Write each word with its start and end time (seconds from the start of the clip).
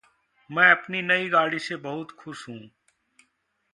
मैं 0.49 0.71
अपनी 0.71 1.01
नई 1.01 1.29
गाड़ी 1.29 1.59
से 1.59 1.75
बहुत 1.75 2.11
खुश 2.11 2.49
हूँ। 2.49 2.59